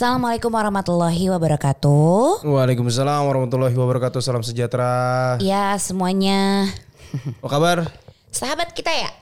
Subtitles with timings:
[0.00, 2.48] Assalamualaikum warahmatullahi wabarakatuh.
[2.48, 4.24] Waalaikumsalam warahmatullahi wabarakatuh.
[4.24, 5.36] Salam sejahtera.
[5.44, 6.72] Ya semuanya.
[7.44, 7.78] Apa kabar?
[8.32, 9.12] Sahabat kita ya?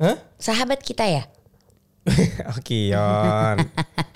[0.00, 0.16] Hah?
[0.40, 1.28] Sahabat kita ya?
[2.56, 3.60] Oke, Yon.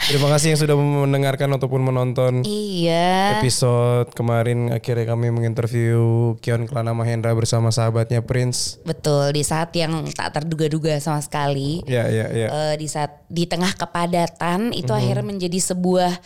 [0.08, 3.44] Terima kasih yang sudah mendengarkan ataupun menonton Iya.
[3.44, 4.72] episode kemarin.
[4.72, 6.00] Akhirnya kami menginterview
[6.40, 8.80] Kion Kelana Mahendra bersama sahabatnya Prince.
[8.88, 11.84] Betul, di saat yang tak terduga-duga sama sekali.
[11.84, 12.48] Ya, ya, ya.
[12.48, 16.16] eh, di saat di tengah kepadatan itu akhirnya menjadi sebuah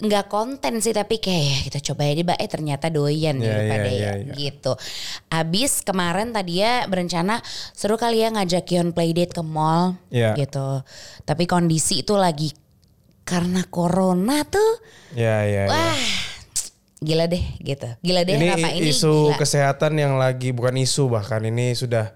[0.00, 3.88] nggak konten sih tapi kayak ya kita coba aja mbak eh ternyata doyan Ya, daripada
[3.88, 4.34] ya, ya, ya, ya.
[4.36, 4.72] gitu.
[5.32, 7.40] Abis kemarin tadi ya berencana
[7.72, 10.36] seru kali ya ngajak Kion playdate ke mall Ya.
[10.36, 10.84] gitu.
[11.24, 12.52] Tapi kondisi itu lagi
[13.30, 14.82] karena corona tuh
[15.14, 15.70] Ya, ya, ya.
[15.70, 15.98] wah
[16.98, 17.88] gila deh gitu.
[18.00, 19.38] Gila deh Ini apa ini isu gila.
[19.38, 22.12] kesehatan yang lagi bukan isu bahkan ini sudah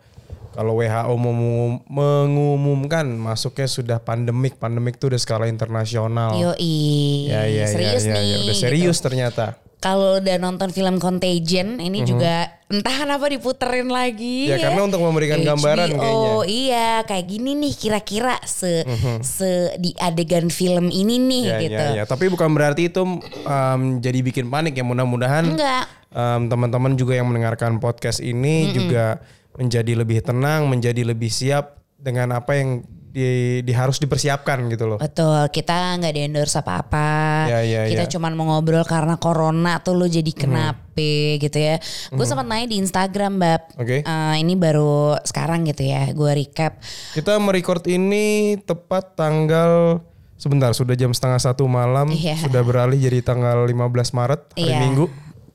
[0.52, 6.34] kalau WHO mengumum- mengumumkan masuknya sudah pandemik, pandemik itu udah skala internasional.
[6.34, 8.24] Yoi, Ya, ya, serius ya, ya, nih.
[8.24, 8.36] ya.
[8.40, 8.62] Udah gitu.
[8.62, 9.46] serius ternyata.
[9.84, 12.08] Kalau udah nonton film Contagion ini Mhm.
[12.08, 16.08] juga entah kenapa diputerin lagi Ya, karena untuk memberikan gambaran kayaknya.
[16.08, 19.20] Oh iya kayak gini nih kira-kira se Mhm.
[19.20, 21.84] se di adegan film ini nih Ya, gitu.
[21.84, 22.04] ya, ya.
[22.08, 23.04] Tapi bukan berarti itu
[23.44, 24.82] um, jadi bikin panik ya.
[24.82, 25.84] Mudah-mudahan Enggak.
[26.10, 29.20] um, teman-teman juga yang mendengarkan podcast ini juga
[29.54, 32.82] menjadi lebih tenang, menjadi lebih siap dengan apa yang
[33.14, 33.26] di,
[33.62, 34.98] di- harus dipersiapkan gitu loh.
[34.98, 37.46] Betul, kita nggak di endorse apa-apa.
[37.46, 38.10] Ya, ya, kita ya.
[38.10, 41.78] cuman mau ngobrol karena corona tuh lo jadi kenape gitu ya.
[42.10, 43.62] Gue sempat nanya di Instagram, Bab.
[43.78, 44.02] Oke.
[44.02, 46.10] Eh, ini baru sekarang gitu ya.
[46.10, 46.82] Gue recap.
[47.14, 50.02] Kita merecord ini tepat tanggal
[50.34, 52.36] sebentar sudah jam setengah satu malam Iya.
[52.42, 54.78] sudah beralih jadi tanggal 15 Maret hari Iya.
[54.82, 55.06] Minggu.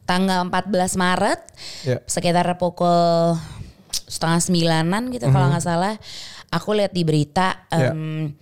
[0.08, 1.40] Tanggal 14 Maret.
[1.84, 2.00] Ya.
[2.08, 3.36] sekitar pukul
[4.10, 6.00] setengah sembilanan gitu kalau nggak salah
[6.50, 7.92] aku lihat di berita Ya.
[7.92, 8.34] em,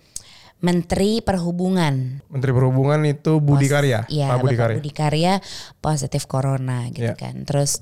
[0.58, 4.76] Menteri Perhubungan Menteri Perhubungan itu Budi Karya, ya Pak Budi Bapak Karya.
[4.76, 5.32] Budi Karya
[5.78, 7.14] positif corona gitu Ya.
[7.14, 7.78] kan terus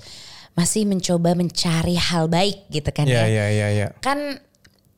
[0.53, 3.87] masih mencoba mencari hal baik gitu kan Ya, ya ya, ya, ya.
[3.97, 4.41] kan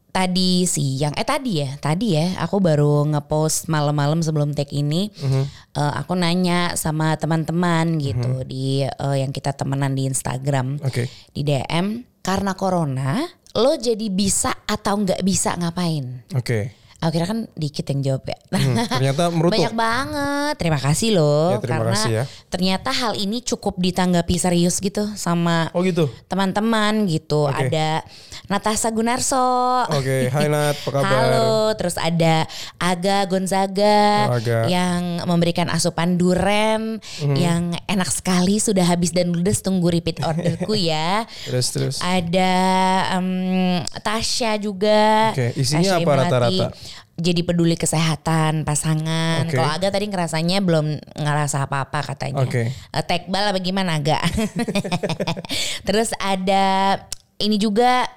[0.10, 5.44] tadi siang eh tadi ya tadi ya aku baru ngepost malam-malam sebelum take ini Mhm.
[5.78, 11.08] eh, aku nanya sama teman-teman gitu di eh, yang kita temenan di Instagram Oke.
[11.30, 13.24] di DM karena corona
[13.58, 16.76] lo jadi bisa atau nggak bisa ngapain Oke.
[17.00, 19.56] Akhirnya kan dikit yang jawab ya Hmm, ternyata merutuk.
[19.56, 22.24] banyak banget terima kasih loh Ya, terima karena kasih ya.
[22.50, 26.10] ternyata hal ini cukup ditanggapi serius gitu sama Oh gitu.
[26.26, 27.70] teman-teman gitu Oke.
[27.70, 28.02] ada
[28.46, 31.08] Natasha Gunarso Oke, hai Nat, apa kabar?
[31.14, 34.66] Halo, terus ada Aga Gonzaga Oh, Aga.
[34.66, 37.36] yang memberikan asupan duren Mhm.
[37.36, 41.24] yang enak sekali sudah habis dan ludes tunggu repeat orderku ya.
[41.46, 41.96] Terus terus.
[42.02, 42.52] Ada
[43.14, 43.30] em,
[43.96, 45.32] Tasya juga.
[45.32, 46.68] Oke, isinya Tasya apa rata-rata?
[47.20, 49.44] Jadi peduli kesehatan pasangan.
[49.48, 49.60] Oke.
[49.60, 52.44] Kalau Aga tadi ngerasanya belum ngerasa apa-apa katanya.
[52.44, 52.72] Oke.
[52.72, 54.24] Eh, Tekbal apa gimana Aga?
[55.88, 56.96] Terus ada
[57.40, 58.08] ini juga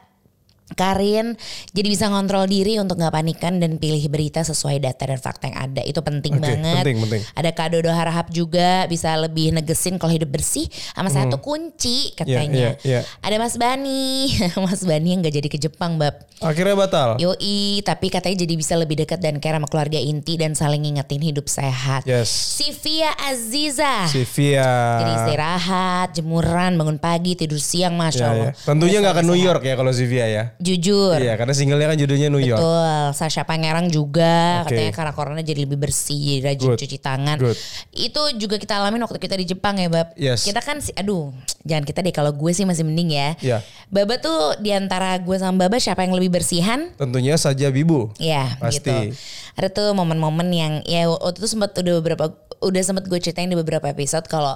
[0.73, 1.37] Karin
[1.71, 5.59] jadi bisa ngontrol diri untuk nggak panikan dan pilih berita sesuai data dan fakta yang
[5.61, 6.81] ada itu penting Oke, banget.
[6.81, 7.23] penting, penting.
[7.37, 10.65] Ada Kak Dodo Harahap juga bisa lebih negesin kalau hidup bersih
[10.97, 12.73] sama satu kunci katanya.
[12.79, 12.87] Hmm.
[12.89, 13.01] iya, iya.
[13.21, 14.33] Ada Mas Bani,
[14.65, 16.25] Mas Bani yang nggak jadi ke Jepang bab.
[16.41, 17.21] Akhirnya batal.
[17.21, 21.21] Yoi, tapi katanya jadi bisa lebih dekat dan care sama keluarga inti dan saling ngingetin
[21.21, 22.03] hidup sehat.
[22.03, 22.33] Yes.
[22.33, 24.09] Sivia Aziza.
[24.09, 24.65] Sivia.
[25.05, 28.51] Jadi istirahat, jemuran, bangun pagi, tidur siang, masya Ya, Allah.
[28.51, 28.65] ya.
[28.65, 30.45] Tentunya nggak ke New York ya kalau Sivia ya.
[30.63, 31.19] Jujur.
[31.19, 32.63] Iya, karena singlenya kan judulnya New York.
[32.63, 34.79] Betul, Sasha Pangerang juga Oke.
[34.79, 36.79] katanya karena corona jadi lebih bersih, jadi rajin Good.
[36.87, 37.37] cuci tangan.
[37.43, 37.59] Good.
[37.91, 40.15] Itu juga kita alamin waktu kita di Jepang ya, Bab.
[40.15, 40.47] Yes.
[40.47, 41.35] Kita kan sih, aduh,
[41.67, 43.29] jangan kita deh kalau gue sih masih mending ya.
[43.43, 43.59] Iya.
[43.91, 46.95] Baba tuh di antara gue sama Baba siapa yang lebih bersihan?
[46.97, 48.15] Tentunya saja Bibu.
[48.23, 48.79] Ya, Pasti.
[48.79, 48.95] gitu.
[49.59, 53.59] Ada tuh momen-momen yang ya waktu itu sempat udah beberapa udah sempat gue ceritain di
[53.59, 54.55] beberapa episode kalau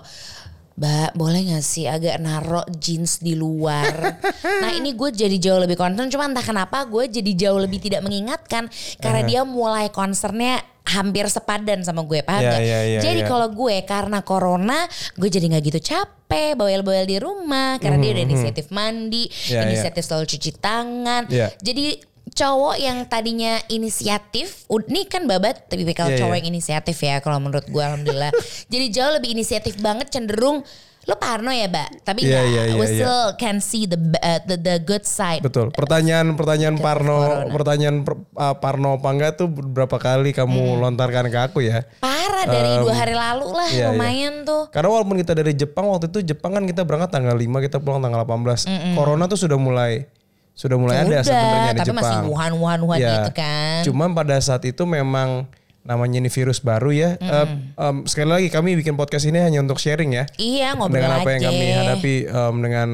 [0.77, 4.21] Mbak boleh gak sih agak naro jeans di luar
[4.63, 8.05] Nah ini gue jadi jauh lebih concern Cuma entah kenapa gue jadi jauh lebih tidak
[8.05, 12.61] mengingatkan Karena dia mulai concernnya hampir sepadan sama gue paham Ya, gak?
[12.61, 13.27] ya, ya, Jadi ya.
[13.27, 14.85] kalau gue karena corona
[15.17, 19.57] Gue jadi gak gitu capek Bawel-bawel di rumah Karena dia udah inisiatif mandi Mhm, Ya,
[19.57, 19.73] ya.
[19.73, 21.49] Inisiatif selalu cuci tangan Ya.
[21.57, 22.05] Jadi
[22.37, 26.41] cowok yang tadinya inisiatif, nih kan babat tipikal Iya, cowok iya.
[26.45, 28.31] yang inisiatif ya kalau menurut gue alhamdulillah.
[28.73, 30.61] Jadi jauh lebih inisiatif banget cenderung
[31.07, 32.03] lo parno ya, Mbak.
[32.03, 32.91] Tapi Iya, nggak, iya, iya, we iya.
[32.99, 35.39] still can see the uh, the, the good side.
[35.39, 35.71] Betul.
[35.71, 37.55] Pertanyaan-pertanyaan Parno, corona.
[37.55, 41.87] pertanyaan per- uh, Parno apa enggak tuh berapa kali kamu lontarkan ke aku ya?
[42.03, 43.95] Parah dari dua hari lalu lah iya, iya.
[43.95, 44.67] lumayan tuh.
[44.75, 48.03] Karena walaupun kita dari Jepang waktu itu Jepang kan kita berangkat tanggal 5 kita pulang
[48.03, 48.99] tanggal 18.
[48.99, 50.11] Corona tuh sudah mulai
[50.57, 52.01] sudah mulai ada Udah, sebenarnya di tapi Jepang.
[52.01, 53.81] masih Wuhan Wuhan Wuhan Ya, gitu kan.
[53.85, 55.45] Cuman pada saat itu memang
[55.85, 57.15] namanya ini virus baru ya.
[57.15, 60.25] Eh, em, sekali lagi kami bikin podcast ini hanya untuk sharing ya.
[60.35, 62.89] Iya ngobrol dengan apa yang kami hadapi em, dengan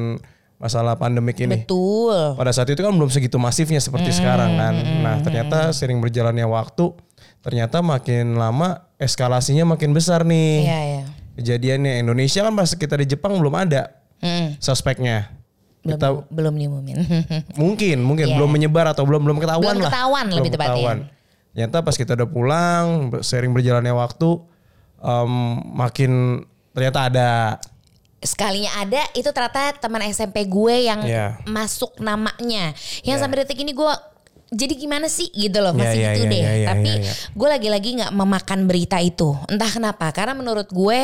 [0.59, 1.63] masalah pandemik ini.
[1.63, 2.35] Betul.
[2.35, 4.75] Pada saat itu kan belum segitu masifnya seperti sekarang kan.
[4.99, 6.91] Nah ternyata sering berjalannya waktu,
[7.39, 10.51] ternyata makin lama eskalasinya makin besar nih.
[10.63, 11.03] Iya ya.
[11.33, 15.35] Kejadiannya Indonesia kan pas kita di Jepang belum ada Mm, suspeknya.
[15.83, 16.95] Belum Kita belum diumumin.
[17.61, 18.35] mungkin mungkin Iya.
[18.35, 19.91] belum menyebar atau belum belum ketahuan Belum lah.
[19.91, 20.93] ketahuan lebih tepatnya.
[21.51, 22.85] Ternyata pas kita udah pulang,
[23.19, 24.41] sering berjalannya waktu,
[24.97, 25.31] em,
[25.69, 26.11] makin
[26.71, 27.29] ternyata ada.
[28.17, 31.43] Sekalinya ada itu ternyata teman SMP gue yang Iya.
[31.43, 32.71] masuk namanya.
[33.03, 33.21] Yang Iya.
[33.21, 33.91] sampai detik ini gue
[34.49, 36.41] jadi gimana sih gitu loh masih Iya, iya, gitu iya, deh.
[36.41, 37.13] iya, iya, Tapi iya, iya.
[37.29, 39.35] gue lagi-lagi nggak memakan berita itu.
[39.45, 40.07] Entah kenapa.
[40.09, 40.99] Karena menurut gue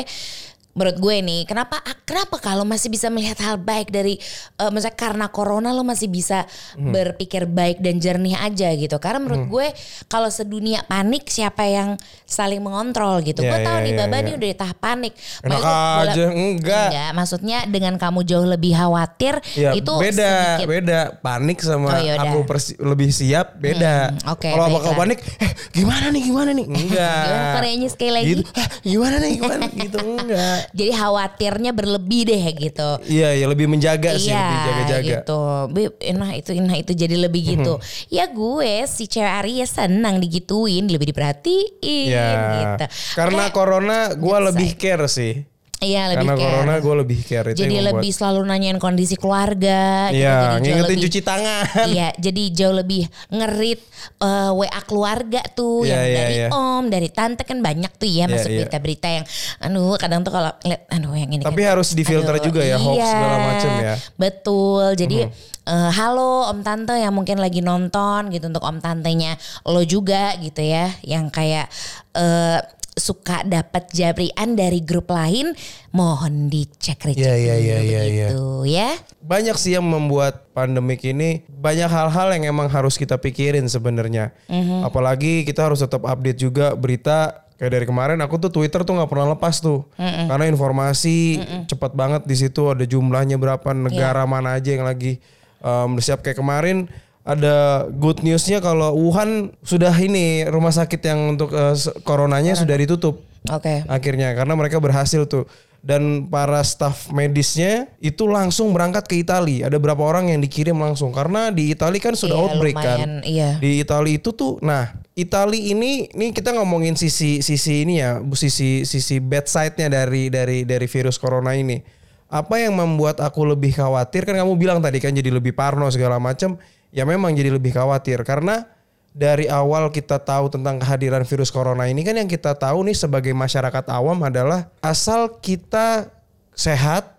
[0.71, 4.21] menurut gue nih kenapa kenapa kalau masih bisa melihat hal baik dari
[4.55, 6.93] eh, misalnya karena corona lo masih bisa Hmm.
[6.93, 9.67] berpikir baik dan jernih aja gitu karena menurut gue
[10.05, 11.89] kalau sedunia panik siapa yang
[12.23, 14.23] saling mengontrol gitu Iya, gue tahu iya, nih iya, baba iya.
[14.23, 16.87] nih udah di tahap panik Enak aja, enggak.
[16.89, 20.99] Enggak, maksudnya dengan kamu jauh lebih khawatir Ya, itu beda, sedikit beda.
[21.19, 22.23] Panik sama Oh, yaudah.
[22.23, 24.13] aku persi- lebih siap beda.
[24.13, 26.65] Hmm, oke, Kalau bakal panik, eh gimana nih, gimana nih?
[26.79, 27.23] Enggak.
[27.25, 28.25] Gimana sekali lagi?
[28.29, 30.58] Gitu, "Hah, gimana nih, gimana gitu enggak.
[30.71, 32.89] Jadi khawatirnya berlebih deh gitu.
[33.05, 35.09] Iya, ya lebih menjaga sih, iya, lebih jaga-jaga.
[35.09, 35.41] gitu.
[35.69, 37.73] Beb, nah itu, nah itu jadi lebih gitu.
[38.07, 42.85] Ya gue si cewek Ari ya senang digituin, lebih diperhatiin Ya, gitu.
[43.15, 45.33] karena Kayak- corona gue lebih care sih.
[45.79, 46.43] Iya lebih Karena care.
[46.43, 50.11] corona gue lebih care itu jadi lebih selalu nanyain kondisi keluarga.
[50.11, 50.19] gitu.
[50.19, 51.63] Iya, jauh ngingetin lebih- cuci tangan.
[51.87, 53.79] Iya, jadi jauh lebih ngerit
[54.19, 56.47] eh, WA keluarga tuh Iya, yang iya, dari iya.
[56.51, 58.59] om, dari tante kan banyak tuh ya Iya, masuk iya.
[58.59, 59.25] berita-berita yang
[59.59, 62.75] aduh kadang tuh kalau ngeliat aduh yang ini Tapi kan- harus difilter aduh, juga ya,
[62.75, 63.93] hoax iya, segala macem ya.
[64.15, 64.85] Betul.
[64.95, 65.17] Jadi
[65.65, 70.59] eh, halo om tante yang mungkin lagi nonton gitu untuk om tantenya lo juga gitu
[70.59, 71.71] ya yang kayak
[72.13, 72.59] eh,
[72.99, 75.55] suka dapat jabrian dari grup lain
[75.89, 78.27] mohon dicek recek Iya, iya, iya, dulu iya, iya.
[78.29, 78.89] begitu ya.
[79.23, 84.35] banyak sih yang membuat pandemik ini banyak hal-hal yang emang harus kita pikirin sebenarnya.
[84.83, 89.09] Apalagi kita harus tetap update juga berita kayak dari kemarin aku tuh Twitter tuh nggak
[89.11, 89.87] pernah lepas tuh.
[89.95, 91.39] Karena informasi
[91.71, 95.23] cepat banget di situ ada jumlahnya berapa negara mana aja yang lagi
[95.63, 96.87] um, siap kayak kemarin
[97.29, 103.21] ada good newsnya kalau Wuhan sudah ini rumah sakit yang untuk uh, coronanya sudah ditutup.
[103.47, 103.87] Oke.
[103.87, 105.45] akhirnya karena mereka berhasil tuh.
[105.79, 111.15] Dan para staf medisnya itu langsung berangkat ke Italia ada berapa orang yang dikirim langsung?
[111.15, 112.99] Karena di Italia kan sudah Iya, outbreak kan?
[112.99, 113.49] lumayan, iya.
[113.63, 118.35] di Italia itu tuh nah Italia ini ini kita ngomongin sisi sisi ini ya bu-
[118.35, 121.79] sisi sisi bad side-nya dari dari dari virus corona ini.
[122.27, 124.27] Apa yang membuat aku lebih khawatir?
[124.27, 126.59] Kan kamu bilang tadi kan jadi lebih parno segala macam
[126.89, 128.65] ya memang jadi lebih khawatir karena
[129.09, 133.33] dari awal kita tahu tentang kehadiran virus corona ini kan yang kita tahu nih sebagai
[133.33, 136.13] masyarakat awam adalah asal kita
[136.53, 137.15] sehat,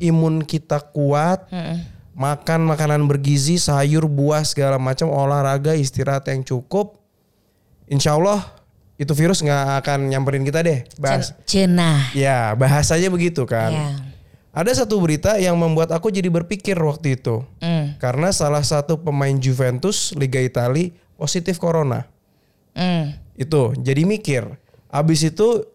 [0.00, 1.44] imun kita kuat,
[2.16, 6.96] makan makanan bergizi, sayur, buah segala macam, olahraga, istirahat yang cukup,
[7.86, 8.42] insya Allah
[8.98, 10.82] itu virus nggak akan nyamperin kita deh.
[10.98, 12.10] Bahas, Cenah.
[12.18, 13.70] ya bahasanya begitu kan.
[13.70, 13.88] Ya.
[14.50, 17.46] Ada satu berita yang membuat aku jadi berpikir waktu itu.
[17.62, 17.77] Hmm.
[17.98, 22.06] Karena salah satu pemain Juventus Liga Italia positif corona.
[22.78, 23.18] Hmm.
[23.34, 24.46] Itu jadi mikir.
[24.88, 25.66] Abis itu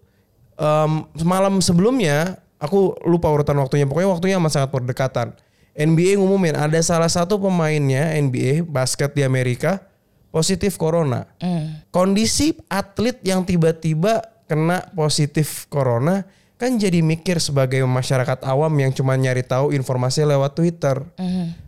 [0.55, 3.83] em, malam sebelumnya aku lupa urutan waktunya.
[3.83, 5.35] Pokoknya waktunya amat sangat berdekatan.
[5.73, 9.83] NBA ngumumin ada salah satu pemainnya NBA basket di Amerika
[10.31, 11.27] positif corona.
[11.43, 11.83] Hmm.
[11.91, 16.23] Kondisi atlet yang tiba-tiba kena positif corona
[16.63, 21.03] kan jadi mikir sebagai masyarakat awam yang cuma nyari tahu informasi lewat Twitter.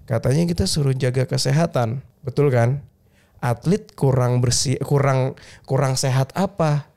[0.08, 2.80] Katanya kita suruh jaga kesehatan, betul kan?
[3.44, 5.36] Atlet kurang bersih, kurang
[5.68, 6.88] kurang sehat apa?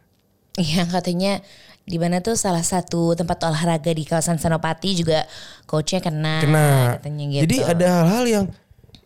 [0.55, 1.43] Iya katanya
[1.83, 5.27] di mana tuh salah satu tempat olahraga di kawasan Senopati juga
[5.67, 6.69] coachnya kena, Kena.
[7.03, 7.43] katanya gitu.
[7.51, 8.45] Jadi ada hal-hal yang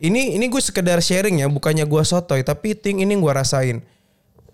[0.03, 3.81] ini ini gue sekedar sharing ya, bukannya gue sotoy, tapi ting ini gue rasain.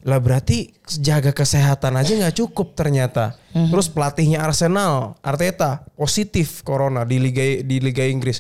[0.07, 0.71] Lah berarti
[1.03, 3.35] jaga kesehatan aja nggak cukup ternyata.
[3.51, 3.75] Mhm.
[3.75, 8.39] Terus pelatihnya Arsenal, Arteta positif corona di liga di liga Inggris.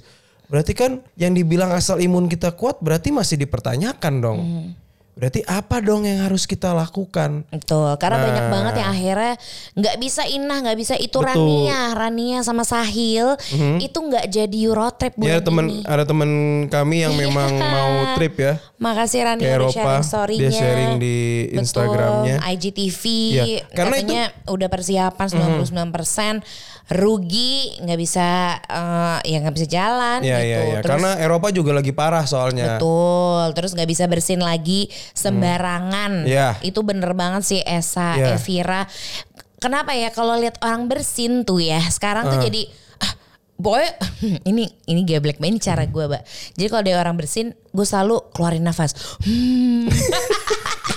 [0.49, 4.41] Berarti kan yang dibilang asal imun kita kuat berarti masih dipertanyakan dong.
[4.41, 4.88] Mhm.
[5.19, 7.43] Berarti apa dong yang harus kita lakukan?
[7.51, 8.25] Betul, karena Nah.
[8.25, 9.35] banyak banget yang akhirnya
[9.75, 11.27] nggak bisa Inah, nggak bisa itu Betul.
[11.67, 13.35] Rania, Rania sama Sahil
[13.79, 15.83] itu nggak jadi Eurotrip bulan Ya teman ini.
[15.83, 16.31] ada teman
[16.69, 18.63] kami yang memang mau trip ya.
[18.79, 20.41] Makasih Rania ke Eropa, sharing story-nya.
[20.41, 22.37] dia sharing di Betul, Instagramnya.
[22.47, 26.47] IGTV Iya, karena katanya udah persiapan 99%.
[26.91, 28.27] Rugi nggak bisa
[28.59, 30.79] eh, ya nggak bisa jalan Iya gitu iya iya.
[30.79, 32.77] terus Karena Eropa juga lagi parah soalnya.
[32.77, 36.57] betul terus nggak bisa bersin lagi sembarangan Iya.
[36.61, 38.27] itu bener banget sih Esa Iya.
[38.35, 38.89] Evira
[39.57, 42.65] kenapa ya kalau lihat orang bersin tuh ya sekarang tuh jadi
[42.99, 43.13] ah
[43.55, 43.85] boy
[44.49, 46.23] ini ini geblek banget ini cara gue mbak
[46.55, 49.93] jadi kalau ada orang bersin gue selalu keluarin nafas Hmm.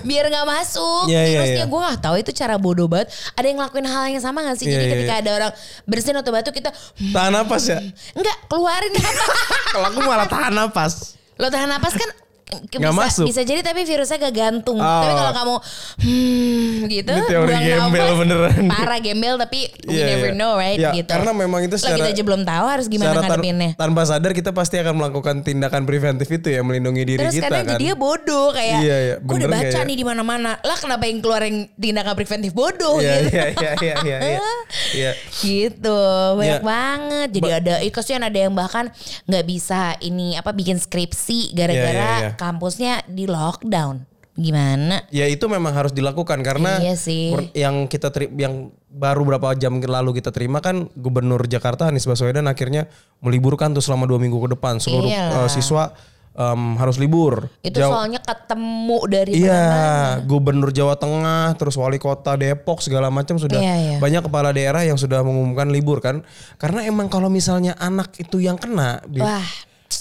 [0.00, 1.66] biar nggak masuk iya, virusnya iya.
[1.68, 4.64] gue nggak tahu itu cara bodoh banget ada yang ngelakuin hal yang sama gak sih
[4.64, 5.52] Iya, jadi iya, ketika ada orang
[5.84, 6.70] bersin atau batuk kita
[7.12, 7.78] Tahan napas ya.
[8.16, 9.28] nggak keluarin nafas
[9.74, 11.14] Kalau aku malah tahan napas.
[11.36, 12.10] lo tahan napas kan
[12.50, 13.24] Nggak bisa, masuk.
[13.26, 14.86] bisa jadi tapi virusnya gak gantung Oh.
[14.98, 15.54] tapi kalau kamu
[16.00, 18.64] hmm, gitu Ini teori gembel nafas, beneran.
[18.68, 20.36] parah gembel tapi we Iya, never iya.
[20.36, 23.06] know right Iya, gitu karena memang itu Lah, kita secara- aja belum tahu harus gimana
[23.06, 27.20] Secara tan- ngadepinnya tanpa sadar kita pasti akan melakukan tindakan preventif itu ya melindungi diri
[27.20, 27.72] Terus kita kadang kan.
[27.74, 29.14] jadinya bodoh kayak Iya, iya.
[29.18, 29.82] gue udah baca ya?
[29.82, 33.70] nih di mana-mana lah kenapa yang keluar yang tindakan preventif bodoh Iya gitu iya iya
[33.76, 34.18] iya iya.
[34.20, 34.40] iya.
[35.00, 35.12] Iya.
[35.40, 36.00] gitu
[36.34, 36.66] banyak Ya.
[36.66, 38.90] banget jadi ada eh, kasihan ada yang bahkan
[39.24, 42.30] nggak bisa ini apa bikin skripsi gara-gara Iya, iya, iya.
[42.40, 47.36] Kampusnya di lockdown gimana Ya itu memang harus dilakukan karena Iya sih.
[47.52, 52.48] yang kita teri- yang baru berapa jam lalu kita terima kan Gubernur Jakarta Anies Baswedan
[52.48, 52.88] akhirnya
[53.20, 55.44] meliburkan tuh selama dua minggu ke depan seluruh Iyalah.
[55.44, 55.92] eh, siswa
[56.30, 57.50] em, harus libur.
[57.60, 63.10] itu Jawa- soalnya ketemu dari Iya, mana-mana Gubernur Jawa Tengah, terus Wali Kota Depok segala
[63.10, 63.96] macam sudah Iya, iya.
[63.98, 66.22] banyak kepala daerah yang sudah mengumumkan libur kan.
[66.56, 69.44] Karena emang kalau misalnya anak itu yang kena, wah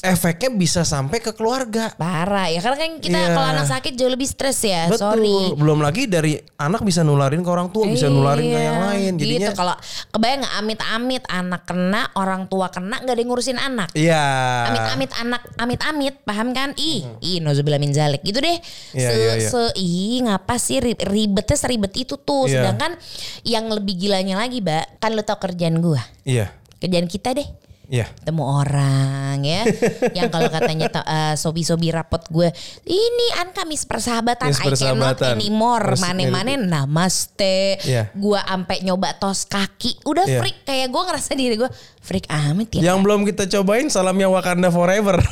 [0.01, 1.91] efeknya bisa sampai ke keluarga.
[1.93, 3.31] parah ya karena kan kita Iya.
[3.31, 4.99] kalau anak sakit jauh lebih stres ya Betul.
[5.01, 9.11] sorry Belum lagi dari anak bisa nularin ke orang tua, bisa nularin ke yang lain.
[9.15, 9.75] Jadinya gitu kalau
[10.09, 14.23] kebayang amit-amit anak kena orang tua kena nggak ada yang ngurusin anak Iya.
[14.65, 18.57] amit-amit anak amit-amit paham kan ih ih nozubillah min zalik gitu deh
[18.91, 19.49] Iya, se, iya, iya.
[19.49, 22.63] se ih ngapa sih ri- ribetnya seribet itu tuh Iya.
[22.65, 22.95] sedangkan
[23.43, 26.49] yang lebih gilanya lagi mbak kan lo tau kerjaan gua Iya.
[26.77, 27.47] kerjaan kita deh
[27.89, 28.05] Iya.
[28.13, 29.65] ketemu orang ya
[30.17, 32.53] yang kalau katanya eh, sobi-sobi rapot gue
[32.85, 35.33] ini an kami persahabatan I cannot persahabatan.
[35.33, 38.13] anymore Terus mane-mane namaste Iya.
[38.13, 40.37] gue ampe nyoba tos kaki udah Iya.
[40.37, 41.69] freak kayak gue ngerasa diri gue
[41.99, 45.17] freak amat ya Yang belum kita cobain salamnya Wakanda Forever.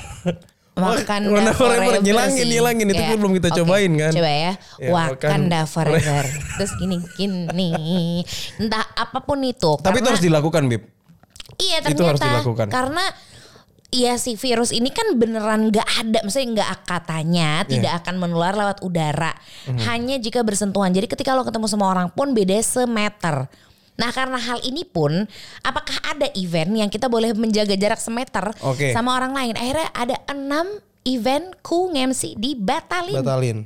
[0.78, 2.54] Wakanda Wakanda forever, Nyilangin, sih.
[2.54, 2.86] nyilangin.
[2.88, 4.12] Itu Kayak, belum kita oke, cobain kan.
[4.14, 4.38] Coba ya.
[4.78, 6.24] Ya, Wakanda Wakanda forever.
[6.54, 7.72] Terus gini gini.
[8.58, 9.74] Entah apa pun itu.
[9.78, 10.86] Tapi itu harus dilakukan, Bib.
[11.58, 12.42] Iya itu harus ternyata.
[12.42, 12.68] dilakukan.
[12.70, 13.06] Karena
[13.88, 17.72] Iya si virus ini kan beneran nggak ada, maksudnya nggak katanya Iya.
[17.72, 19.32] tidak akan menular lewat udara,
[19.64, 19.80] Mhm.
[19.88, 20.92] hanya jika bersentuhan.
[20.92, 23.48] Jadi ketika lo ketemu sama orang pun beda semeter.
[23.96, 25.24] Nah karena hal ini pun,
[25.64, 28.92] apakah ada event yang kita boleh menjaga jarak semeter Oke.
[28.92, 29.56] sama orang lain?
[29.56, 30.68] Akhirnya ada enam
[31.08, 33.24] event ku nge-MC dibatalin.
[33.24, 33.58] Batalin.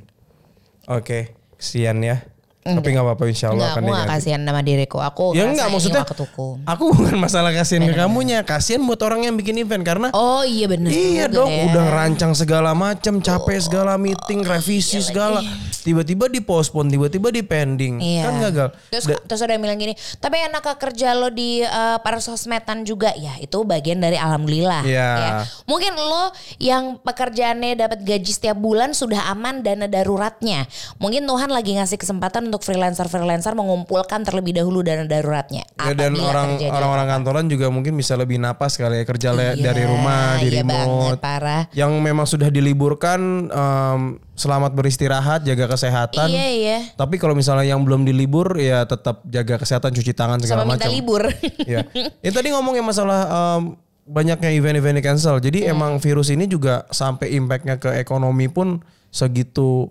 [0.86, 2.22] Oke, kesian ya.
[2.62, 4.98] Tapi nggak apa-apa insya Enggak, Allah akan aku gak kasihan sama diriku.
[5.02, 6.62] Aku Ya enggak maksudnya waktuku.
[6.62, 10.70] aku bukan masalah kasihan ke kamunya, kasihan buat orang yang bikin event karena Oh iya
[10.70, 11.66] bener Iya dong, ya.
[11.66, 15.42] udah ngerancang segala macam, capek segala meeting, revisi segala.
[15.82, 17.98] Tiba-tiba dipospon, tiba-tiba dipending.
[17.98, 18.22] Iya.
[18.22, 18.68] Kan gagal.
[18.88, 22.22] Terus, Da- terus ada yang bilang gini, tapi enak ke kerja lo di uh, para
[22.22, 24.86] sosmedan juga ya itu bagian dari alhamdulillah.
[24.86, 25.10] Iya.
[25.10, 25.30] ya.
[25.66, 26.30] Mungkin lo
[26.62, 30.70] yang pekerjaannya dapat gaji setiap bulan sudah aman dana daruratnya.
[31.02, 35.64] Mungkin Tuhan lagi ngasih kesempatan untuk freelancer-freelancer mengumpulkan terlebih dahulu dana daruratnya.
[35.74, 39.82] Ya, dan orang orang-orang kantoran juga mungkin bisa lebih napas kali ya kerja Iya, dari
[39.82, 40.76] rumah di iya remote.
[40.76, 41.62] banget, parah.
[41.72, 44.00] Yang memang sudah diliburkan em,
[44.34, 46.28] selamat beristirahat, jaga kesehatan.
[46.28, 46.78] Iya iya.
[46.92, 50.84] Tapi kalau misalnya yang belum dilibur ya tetap jaga kesehatan, cuci tangan segala Sama minta
[50.84, 50.92] macam.
[50.92, 51.22] libur.
[51.64, 51.88] ya.
[52.20, 53.20] ya tadi ngomongin masalah
[53.56, 55.38] em, banyaknya event-event cancel.
[55.38, 55.72] Jadi Hmm.
[55.72, 59.88] emang virus ini juga sampai impactnya ke ekonomi pun segitu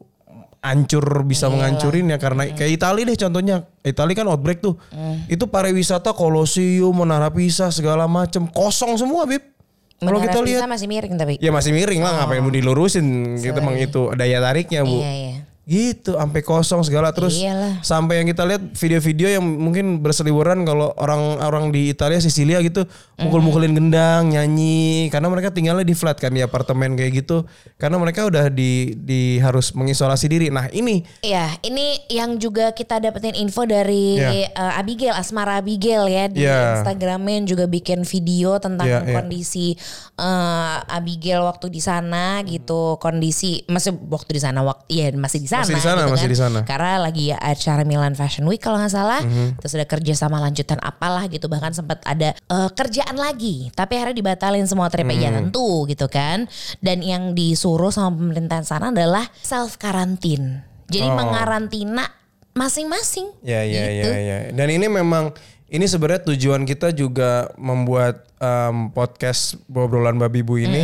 [0.62, 2.54] hancur bisa menghancurin ya karena Hmm.
[2.54, 3.56] kayak Italia deh contohnya.
[3.82, 4.78] Italia kan outbreak tuh.
[5.26, 9.42] Itu pariwisata Kolosium, Menara Pisa segala macem kosong semua, Bib.
[9.98, 11.38] Kalau kita lihat masih miring tapi.
[11.38, 14.98] ya masih miring lah ngapain mau dilurusin gitu emang itu daya tariknya, Bu.
[14.98, 15.34] Iya iya.
[15.72, 17.80] Gitu, sampai kosong segala terus Iyalah.
[17.80, 22.84] sampai yang kita lihat video-video yang mungkin berseliweran kalau orang-orang di Italia Sisilia gitu
[23.16, 27.48] mukul-mukulin gendang, nyanyi karena mereka tinggalnya di flat kan di apartemen kayak gitu
[27.80, 30.52] karena mereka udah di di harus mengisolasi diri.
[30.52, 34.52] Nah, ini Iya, ini yang juga kita dapetin info dari Iya.
[34.52, 36.84] eh, Abigail, Asmara Abigail ya di Iya.
[36.84, 39.08] Instagramnya yang juga bikin video tentang iya.
[39.08, 39.80] kondisi
[40.20, 45.48] eh, Abigail waktu di sana gitu, kondisi masih waktu di sana waktu ya masih di
[45.48, 46.34] sana, Masih di sana, gitu masih kan.
[46.34, 46.60] di sana.
[46.62, 46.68] Mhm.
[46.68, 49.22] Karena lagi acara Milan Fashion Week kalau nggak salah,
[49.56, 54.18] terus ada kerja sama lanjutan apalah gitu, bahkan sempat ada eh, kerjaan lagi, tapi akhirnya
[54.18, 55.18] dibatalin semua trip Mhm.
[55.18, 56.50] ya tentu gitu kan.
[56.78, 60.66] Dan yang disuruh sama pemerintahan sana adalah self karantin.
[60.88, 61.16] Jadi Oh.
[61.16, 62.04] mengarantina
[62.52, 63.32] masing-masing.
[63.42, 64.10] Ya ya gitu.
[64.10, 64.38] ya ya.
[64.52, 65.32] Dan ini memang
[65.68, 70.82] ini sebenarnya tujuan kita juga membuat em, podcast obrolan babi bu ini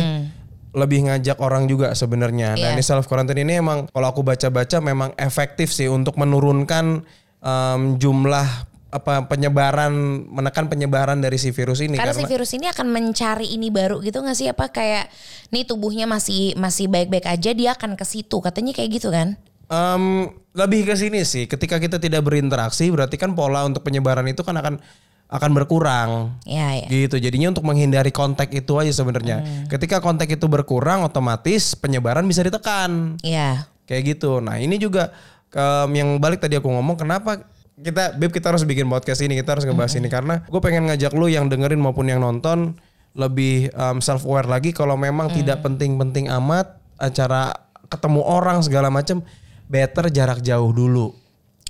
[0.76, 2.56] lebih ngajak orang juga sebenarnya.
[2.56, 2.76] Nah Iya.
[2.76, 7.02] ini self quarantine ini emang kalau aku baca-baca memang efektif sih untuk menurunkan
[7.40, 8.46] em, jumlah
[8.88, 9.92] apa penyebaran
[10.32, 14.24] menekan penyebaran dari si virus ini Karena si virus ini akan mencari ini baru gitu
[14.24, 15.12] gak sih apa kayak
[15.52, 19.36] nih tubuhnya masih masih baik-baik aja dia akan ke situ katanya kayak gitu kan?
[19.68, 21.44] Em, lebih ke sini sih.
[21.44, 24.80] Ketika kita tidak berinteraksi, berarti kan pola untuk penyebaran itu kan akan
[25.28, 26.40] akan berkurang.
[26.48, 26.88] Ya ya.
[26.88, 27.20] Gitu.
[27.20, 29.68] Jadinya untuk menghindari kontak itu aja sebenarnya.
[29.68, 33.20] Ketika kontak itu berkurang, otomatis penyebaran bisa ditekan.
[33.20, 33.68] Ya.
[33.84, 34.40] Kayak gitu.
[34.40, 35.12] Nah ini juga
[35.52, 37.44] em, yang balik tadi aku ngomong, kenapa
[37.76, 41.12] kita, Beb kita harus bikin podcast ini, kita harus ngebahas ini karena gue pengen ngajak
[41.12, 42.74] lu yang dengerin maupun yang nonton
[43.16, 47.50] lebih self aware lagi kalau memang tidak penting-penting amat acara
[47.88, 49.24] ketemu orang segala macam
[49.66, 51.16] better jarak jauh dulu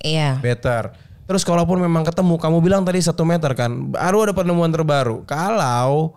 [0.05, 0.39] Iya.
[0.45, 0.93] better
[1.29, 6.17] terus kalaupun memang ketemu kamu bilang tadi satu meter kan baru ada penemuan terbaru kalau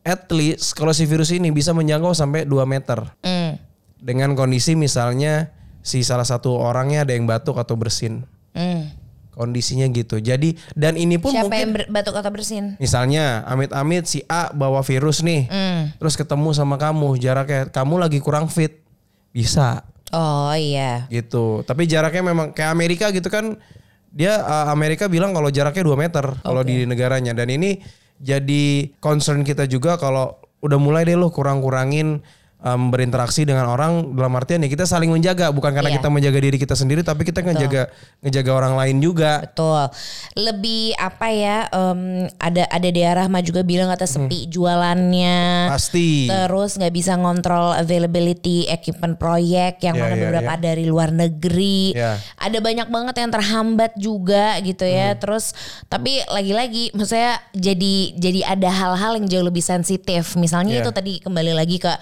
[0.00, 3.58] at least kalau si virus ini bisa menjangkau sampai 2 meter Hmm.
[3.98, 8.22] dengan kondisi misalnya si salah satu orangnya ada yang batuk atau bersin
[8.54, 8.94] Hmm.
[9.32, 12.78] kondisinya gitu jadi dan ini pun Siapa mungkin yang batuk atau bersin?
[12.78, 15.90] misalnya amit-amit si A bawa virus nih Hmm.
[15.96, 18.78] terus ketemu sama kamu jaraknya kamu lagi kurang fit
[19.30, 21.08] bisa Oh iya.
[21.08, 23.56] gitu tapi jaraknya memang kayak Amerika gitu kan
[24.12, 27.32] dia uh, Amerika bilang kalau jaraknya 2 meter kalau di negaranya.
[27.32, 27.80] Dan ini
[28.20, 32.22] jadi concern kita juga kalau udah mulai deh lo kurang-kurangin
[32.62, 35.98] um, berinteraksi dengan orang dalam artian ya kita saling menjaga bukan karena Iya.
[35.98, 37.90] kita menjaga diri kita sendiri tapi kita ngejaga
[38.20, 39.90] ngejaga orang lain juga Betul.
[40.34, 41.58] Lebih apa ya?
[41.68, 42.00] em,
[42.36, 45.68] ada ada daerah mah juga bilang kata sepi jualannya.
[45.68, 51.10] pasti Terus nggak bisa ngontrol availability equipment proyek yang Ya, mana ya, beberapa dari luar
[51.10, 51.92] negeri.
[51.92, 52.16] Ya.
[52.36, 55.12] Ada banyak banget yang terhambat juga gitu ya.
[55.14, 55.52] Terus
[55.86, 60.34] tapi lagi-lagi maksudnya jadi jadi ada hal-hal yang jauh lebih sensitif.
[60.34, 60.82] Misalnya Ya.
[60.82, 61.92] itu tadi kembali lagi ke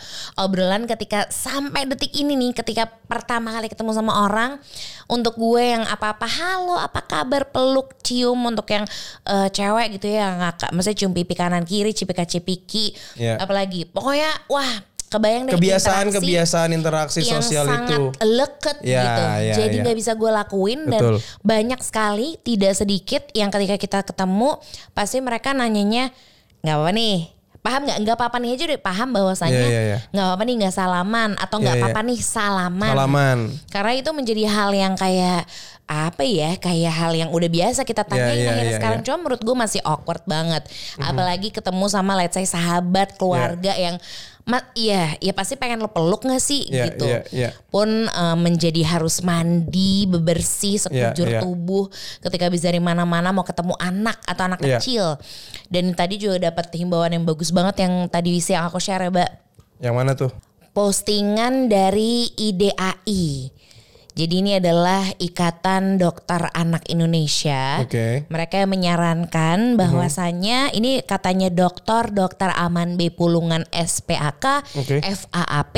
[0.51, 4.59] obrolan ketika sampai detik ini nih ketika pertama kali ketemu sama orang
[5.07, 8.83] untuk gue yang apa-apa halo apa kabar peluk cium untuk yang
[9.25, 13.39] eh, cewek gitu ya ngakak maksudnya cium pipi kanan kiri cipika cipiki Ya.
[13.39, 19.03] apalagi pokoknya wah kebayang deh kebiasaan interaksi kebiasaan interaksi yang sosial sangat itu leket Ya,
[19.03, 19.23] gitu.
[19.23, 19.83] ya, Jadi ya.
[19.87, 21.19] nggak bisa gue lakuin Betul.
[21.19, 24.59] dan banyak sekali tidak sedikit yang ketika kita ketemu
[24.95, 26.15] pasti mereka nanyanya
[26.63, 27.19] nggak apa nih
[27.61, 29.99] paham nggak nggak apa-apa nih aja udah paham bahwasanya Iya, iya, iya.
[30.17, 31.83] nggak apa-apa nih nggak salaman atau nggak iya.
[31.85, 32.91] apa-apa nih salaman.
[32.97, 35.45] salaman Karena itu menjadi hal yang kayak
[35.91, 39.07] apa ya kayak hal yang udah biasa kita tanyain Iya, iya, akhirnya iya, sekarang iya.
[39.11, 40.63] cuma menurut gue masih awkward banget
[41.03, 43.99] apalagi ketemu sama let's say sahabat keluarga yang
[44.51, 47.49] ma- iya ya pasti pengen lo peluk gak sih Iya, gitu iya, iya.
[47.71, 51.41] pun eh, menjadi harus mandi bebersih sekujur Iya, iya.
[51.41, 51.87] tubuh
[52.19, 54.83] ketika bisa dari mana-mana mau ketemu anak atau anak Iya.
[54.83, 55.05] kecil
[55.71, 59.31] dan tadi juga dapat himbauan yang bagus banget yang tadi yang aku share ya mbak
[59.79, 60.35] yang mana tuh
[60.71, 63.51] postingan dari IDAI.
[64.11, 67.79] Jadi ini adalah Ikatan Dokter Anak Indonesia.
[67.81, 68.27] Oke.
[68.27, 74.99] Mereka menyarankan bahwasannya ini katanya dokter Dokter Aman B Pulungan SPAK, Oke.
[75.01, 75.77] FAAP,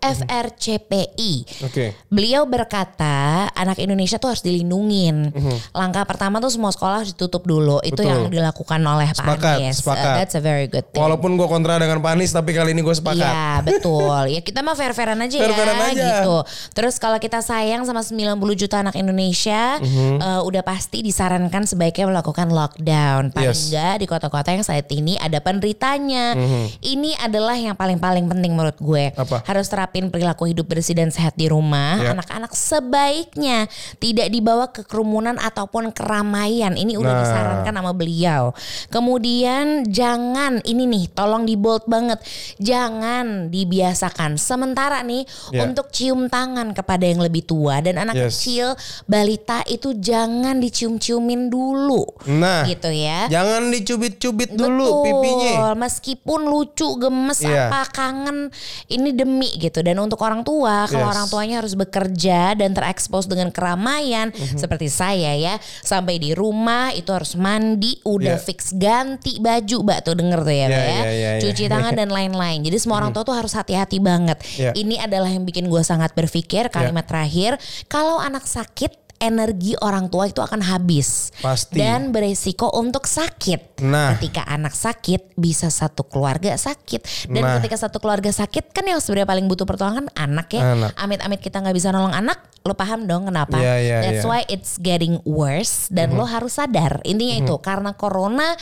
[0.00, 1.32] FRCPI.
[1.62, 5.30] oke Beliau berkata anak Indonesia tuh harus dilindungin.
[5.70, 7.80] Langkah pertama tuh semua sekolah harus ditutup dulu.
[7.80, 8.04] Itu Mhm.
[8.04, 8.06] Betul.
[8.06, 9.76] yang dilakukan oleh Pak Sepakat, Anies.
[9.78, 10.04] sepakat.
[10.04, 11.00] Uh, that's a very good thing.
[11.00, 14.22] walaupun gue kontra dengan Panis tapi kali ini gue sepakat Iya betul.
[14.28, 16.04] Ya kita mah fair-fairan aja Fair-fairan ya aja.
[16.20, 16.36] gitu.
[16.72, 17.40] Terus kalau kita
[17.74, 20.22] sayang sama 90 juta anak Indonesia, Mhm.
[20.22, 23.34] eh, udah pasti disarankan sebaiknya melakukan lockdown.
[23.34, 23.66] Paling Yes.
[23.66, 26.38] enggak di kota-kota yang saat ini ada penderitanya.
[26.78, 29.10] Ini adalah yang paling-paling penting menurut gue.
[29.18, 29.42] Apa?
[29.42, 31.98] Harus terapin perilaku hidup bersih dan sehat di rumah.
[31.98, 32.14] Ya.
[32.14, 33.66] Anak-anak sebaiknya
[33.98, 36.78] tidak dibawa ke kerumunan ataupun keramaian.
[36.78, 37.20] Ini udah Nah.
[37.26, 38.54] disarankan sama beliau.
[38.86, 42.22] Kemudian jangan ini nih tolong di bold banget.
[42.62, 45.66] Jangan dibiasakan sementara nih Ya.
[45.66, 48.40] untuk cium tangan kepada yang lebih tua dan anak Yes.
[48.40, 48.66] kecil
[49.04, 52.04] balita itu jangan dicium-ciumin dulu.
[52.26, 53.28] nah Gitu ya.
[53.28, 57.68] jangan dicubit-cubit dulu Betul, pipinya meskipun lucu, gemes, Iya.
[57.68, 58.48] apa kangen,
[58.88, 59.80] ini demi gitu.
[59.80, 61.12] Dan untuk orang tua, kalau Yes.
[61.14, 64.56] orang tuanya harus bekerja dan terekspos dengan keramaian, Mhm.
[64.58, 68.42] seperti saya ya, sampai di rumah itu harus mandi, udah Iya.
[68.42, 71.42] fix ganti baju, mbak tuh denger tuh ya, Iya, Mbak ya, iya, iya, iya.
[71.42, 72.58] cuci tangan dan lain-lain.
[72.62, 74.38] Jadi semua orang tua tuh harus hati-hati banget.
[74.56, 74.70] Iya.
[74.72, 77.53] Ini adalah yang bikin gue sangat berpikir kalimat terakhir,
[77.86, 81.80] kalau anak sakit energi orang tua itu akan habis Pasti.
[81.80, 83.80] dan beresiko untuk sakit.
[83.86, 84.18] Nah.
[84.18, 87.54] Ketika anak sakit bisa satu keluarga sakit dan Nah.
[87.62, 90.76] ketika satu keluarga sakit kan yang sebenarnya paling butuh pertolongan anak ya.
[90.76, 90.92] Anak.
[91.00, 92.36] Amit-amit kita nggak bisa nolong anak,
[92.66, 93.56] lo paham dong kenapa?
[93.56, 94.28] Iya, iya, That's iya.
[94.28, 98.52] why it's getting worse dan lo harus sadar intinya itu karena corona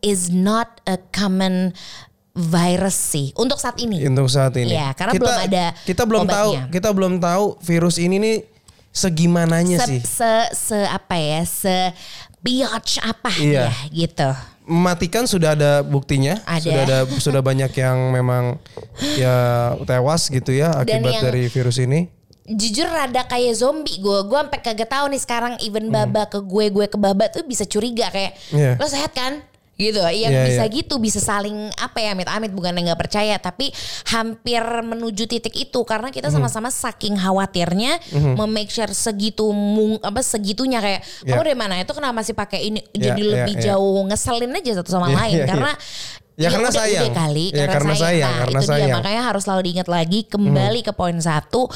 [0.00, 1.76] is not a common
[2.32, 4.00] virus sih untuk saat ini.
[4.02, 4.70] untuk saat ini.
[4.70, 6.64] Iya, karena belum ada Kita belum tahu, obatnya.
[6.70, 8.36] kita belum tahu virus ini nih
[8.90, 10.00] segimananya se, sih.
[10.02, 11.94] se, se apa ya se
[12.40, 13.68] biatch apa Iya.
[13.68, 14.30] ya gitu.
[14.64, 16.62] Mematikan sudah ada buktinya, Ada.
[16.62, 18.58] sudah ada sudah banyak yang memang
[19.16, 19.36] ya
[19.82, 22.06] tewas gitu ya akibat yang- dari virus ini.
[22.46, 25.94] Jujur rada kayak zombie gue, gue sampai kagak tahu nih sekarang even Hmm.
[26.02, 28.74] baba ke gue, gue ke baba tuh bisa curiga kayak Iya.
[28.74, 29.38] lo sehat kan?
[29.80, 30.74] Gitu, yang Iya, bisa iya.
[30.76, 33.72] gitu, bisa saling apa ya, amit-amit bukan yang nggak percaya, tapi
[34.12, 36.36] hampir menuju titik itu karena kita Hmm.
[36.36, 37.96] sama-sama saking khawatirnya,
[38.36, 41.32] memake sure segitu mung, apa segitunya kayak Iya.
[41.32, 43.64] kamu dari mana itu kenapa masih pakai ini, Iya, jadi iya, lebih iya.
[43.72, 45.72] jauh ngeselin aja satu sama Iya, lain iya, karena
[46.40, 47.04] Ya, karena udah- sayang.
[47.04, 48.94] udah kali Ya, karena, karena sayang, sayang, Nah, karena itu dia.
[48.96, 51.68] makanya harus selalu diingat lagi kembali ke poin satu.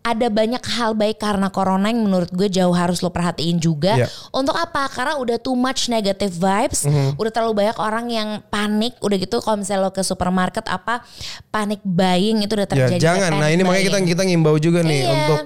[0.00, 3.94] Ada banyak hal baik karena corona yang menurut gue jauh harus lo perhatiin juga.
[3.94, 4.06] Iya.
[4.30, 4.86] untuk apa?
[4.88, 6.86] Karena udah too much negative vibes.
[7.12, 8.94] Udah terlalu banyak orang yang panik.
[8.98, 11.02] Udah gitu kalau misalnya lo ke supermarket apa?
[11.48, 13.30] Panik buying itu udah Ya terjadi jangan.
[13.34, 14.08] Nah ini makanya kita buying.
[14.08, 15.10] kita ngimbau juga nih Iya.
[15.12, 15.38] untuk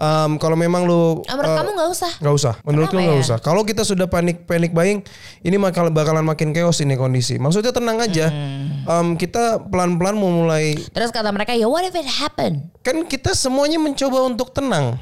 [0.00, 2.54] em, kalau memang lu Ah, menurut eh, kamu nggak usah nggak usah.
[2.62, 3.22] Menurut lu nggak ya?
[3.22, 3.36] usah.
[3.38, 5.04] Kalau kita sudah panik panik buying,
[5.38, 7.36] ini bakal bakalan makin chaos ini kondisi.
[7.36, 8.26] Maksudnya tenang aja.
[8.26, 8.82] Hmm.
[8.82, 10.72] Em, kita pelan pelan mau mulai.
[10.88, 14.96] terus kata mereka ya what if it happen Kan kita semuanya mencoba untuk tenang.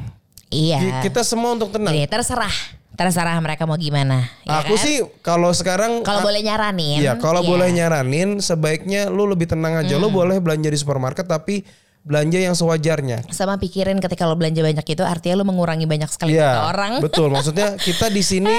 [0.49, 1.93] iya Ki- Kita semua untuk tenang.
[1.93, 2.51] Ini terserah
[2.91, 4.83] terserah mereka mau gimana ya Aku kan?
[4.83, 7.47] sih kalau sekarang kalau boleh nyaranin Iya, kalau ya.
[7.47, 9.95] boleh nyaranin sebaiknya lu lebih tenang aja.
[9.95, 11.63] Lu boleh belanja di supermarket tapi
[12.09, 13.29] belanja yang sewajarnya.
[13.29, 17.05] sama pikirin ketika lo belanja banyak itu artinya lo mengurangi banyak sekali Iya, orang.
[17.05, 17.29] betul.
[17.29, 18.55] Maksudnya kita di sini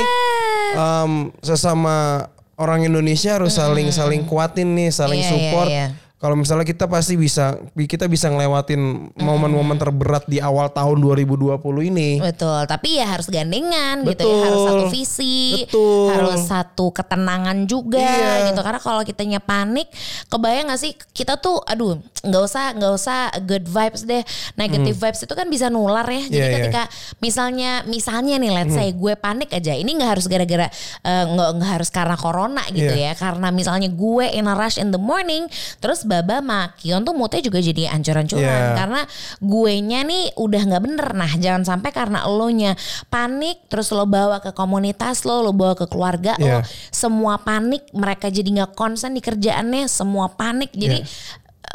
[0.71, 5.69] em, sesama orang Indonesia harus saling saling kuatin nih, saling Iya, iya, support.
[5.69, 5.87] iya.
[6.19, 8.75] Kalau misalnya kita pasti bisa kita bisa ngelewatin
[9.15, 12.19] momen-momen terberat di awal tahun 2020 ini.
[12.19, 14.43] Betul, tapi ya harus gandengan gitu ya, Betul.
[14.43, 16.11] harus satu visi, Betul.
[16.11, 18.51] harus satu ketenangan juga Iya.
[18.51, 18.59] gitu.
[18.59, 19.87] Karena kalau kitanya panik,
[20.27, 25.23] kebayang gak sih kita tuh, aduh, nggak usah nggak usah good vibes deh, negative vibes
[25.23, 26.19] itu kan bisa nular ya.
[26.21, 26.47] Jadi Hmm.
[26.49, 26.55] Iya.
[26.59, 26.83] ketika
[27.19, 30.67] misalnya misalnya nih, let's say gue panik aja, ini nggak harus gara-gara
[31.01, 33.11] eh, nggak nggak harus karena corona gitu Iya.
[33.11, 35.47] ya, karena misalnya gue in a rush in the morning,
[35.79, 38.75] terus Baba sama Kion tuh moodnya juga jadi ancur-ancuran Iya.
[38.75, 39.01] karena
[39.37, 42.75] gue nya nih udah nggak bener nah jangan sampai karena lo nya
[43.07, 46.63] panik terus lo bawa ke komunitas lo lo bawa ke keluarga Iya.
[46.63, 51.03] lo semua panik mereka jadi nggak konsen di kerjaannya semua panik jadi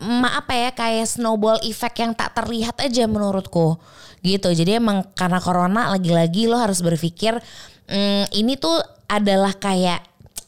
[0.02, 3.78] apa ya kayak snowball effect yang tak terlihat aja menurutku.
[4.24, 4.48] Gitu.
[4.56, 7.36] Jadi emang karena corona lagi-lagi lo harus berpikir
[7.84, 10.00] "Hmm, ini tuh adalah kayak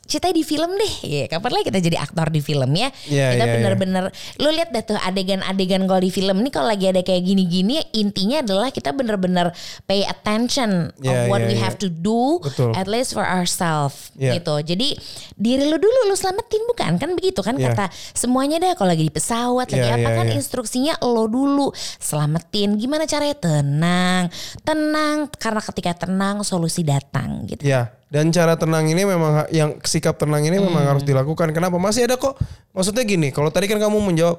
[0.07, 3.37] ceritanya di film deh ya kapan lagi kita jadi aktor di film ya Iya, kita
[3.37, 3.55] iya, iya.
[3.59, 4.05] bener-bener
[4.39, 8.41] lu lihat dah tuh adegan-adegan kalau di film ini kalau lagi ada kayak gini-gini intinya
[8.41, 9.51] adalah kita bener-bener
[9.85, 11.63] pay attention Iya, of what iya, we iya.
[11.67, 12.71] have to do Betul.
[12.73, 14.39] at least for ourselves Iya.
[14.39, 14.89] gitu jadi
[15.35, 17.75] diri lu dulu lu selamatin bukan kan begitu kan Iya.
[17.75, 20.35] kata semuanya dah kalau lagi di pesawat lagi Iya, apa iya, kan iya.
[20.39, 24.25] instruksinya lo dulu selamatin gimana caranya tenang
[24.63, 30.15] tenang karena ketika tenang solusi datang gitu Ya, dan cara tenang ini memang yang sikap
[30.15, 30.91] tenang ini memang Hmm.
[30.95, 31.51] harus dilakukan.
[31.51, 31.75] Kenapa?
[31.77, 32.39] Masih ada kok.
[32.71, 34.39] Maksudnya gini, kalau tadi kan kamu menjawab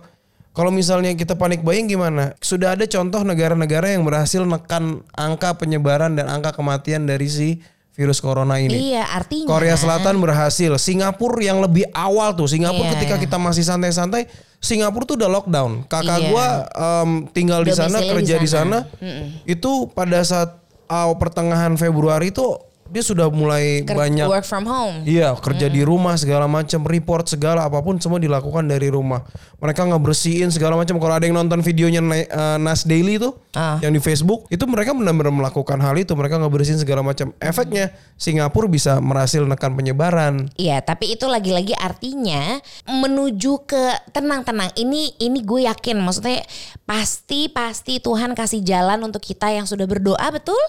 [0.52, 2.34] kalau misalnya kita panik buying gimana?
[2.42, 7.62] Sudah ada contoh negara-negara yang berhasil menekan angka penyebaran dan angka kematian dari si
[7.94, 8.94] virus corona ini.
[8.94, 12.46] iya artinya Korea Selatan berhasil, Singapura yang lebih awal tuh.
[12.46, 12.94] Singapura Iya.
[12.98, 15.86] ketika kita masih santai-santai, Singapura tuh udah lockdown.
[15.86, 16.30] Kakak Iya.
[16.30, 18.78] gua em, tinggal di sana, Domisili di kerja di sana.
[18.86, 19.46] sana.
[19.46, 22.46] Itu pada saat awal pertengahan Februari itu
[22.90, 27.28] dia sudah mulai Ker- banyak work from home Iya kerja di rumah segala macam report
[27.28, 29.24] segala apa pun semua dilakukan dari rumah.
[29.58, 30.98] Mereka ngebersihin segala macam.
[30.98, 33.82] Kalau ada yang nonton videonya eh, Nas Daily itu Ah.
[33.82, 36.14] yang di Facebook itu mereka benar-benar melakukan hal itu.
[36.14, 37.34] Mereka ngebersihin segala macam.
[37.42, 40.54] Efeknya Singapura bisa berhasil menekan penyebaran.
[40.54, 44.70] Iya, tapi itu lagi-lagi artinya menuju ke tenang-tenang.
[44.78, 46.46] Ini ini gue yakin, maksudnya
[46.86, 50.60] pasti pasti Tuhan kasih jalan untuk kita yang sudah berdoa betul,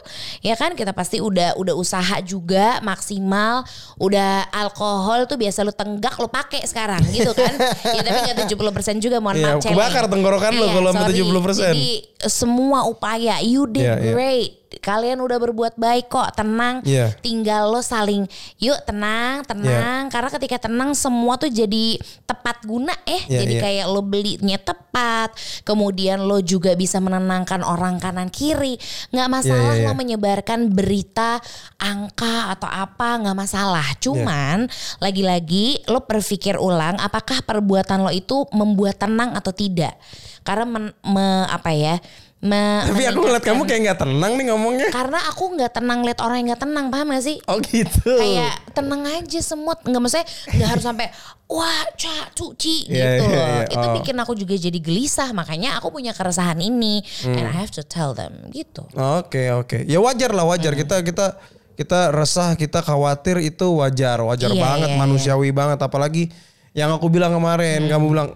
[0.41, 0.73] ya kan?
[0.73, 3.63] Kita pasti udah udah usaha juga maksimal,
[3.97, 7.53] udah alkohol tuh biasa lu tenggak lu pakai sekarang gitu kan?
[7.97, 9.61] ya tapi nggak 70% juga mohon Iya, maaf.
[9.61, 9.77] celeng.
[9.77, 11.23] kebakar tenggorokan lu Iya, kalau sampai sorry.
[11.23, 11.69] 70%.
[11.71, 11.91] Jadi
[12.25, 14.13] semua upaya you did Iya, iya.
[14.13, 16.85] great kalian udah berbuat baik kok, tenang.
[16.85, 17.17] Iya.
[17.25, 18.29] Tinggal lo saling,
[18.61, 20.13] yuk tenang, tenang.
[20.13, 21.97] Karena ketika tenang semua tuh jadi
[22.29, 23.25] tepat guna eh.
[23.25, 23.63] Iya, jadi iya.
[23.65, 25.33] kayak lo belinya tepat,
[25.65, 28.77] kemudian lo juga bisa menenangkan orang kanan kiri.
[29.09, 29.87] Nggak masalah iya, iya.
[29.89, 31.41] lo menyebarkan berita
[31.81, 33.89] angka atau apa nggak masalah.
[34.05, 34.69] Cuman
[35.01, 39.97] lagi-lagi lo berpikir ulang apakah perbuatan lo itu membuat tenang atau tidak.
[40.45, 41.97] Karena men- me- apa ya?
[42.41, 44.89] Me- Tapi aku ngeliat kamu kayak nggak tenang nih ngomongnya.
[44.89, 47.37] karena aku nggak tenang lihat orang yang nggak tenang paham gak sih?
[47.45, 48.15] Oh gitu.
[48.15, 51.07] Kayak tenang aja semut nggak maksudnya nggak harus sampai
[51.45, 53.49] wah cak cuci Iya, gitu iya, loh.
[53.49, 53.65] iya.
[53.69, 53.95] Itu Oh.
[53.97, 57.35] bikin aku juga jadi gelisah makanya aku punya keresahan ini Hmm.
[57.35, 58.87] and I have to tell them gitu.
[58.95, 59.83] Oke oke.
[59.83, 61.35] Ya wajar lah wajar kita kita
[61.75, 65.01] kita resah kita khawatir itu wajar wajar Iya, banget iya, Hmm.
[65.01, 66.31] manusiawi banget apalagi
[66.71, 68.29] yang aku bilang kemarin kamu bilang